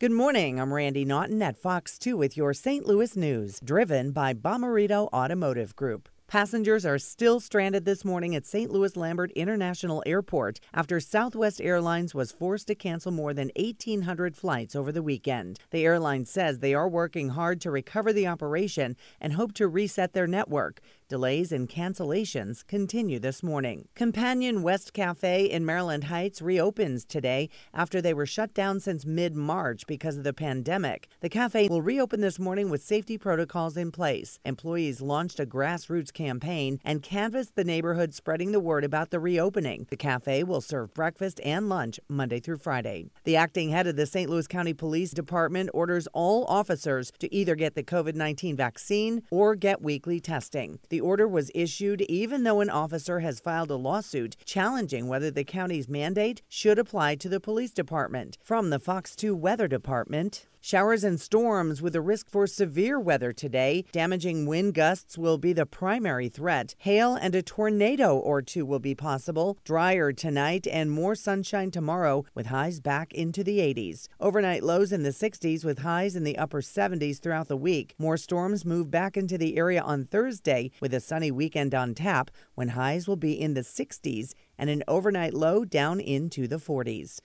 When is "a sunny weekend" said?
80.94-81.74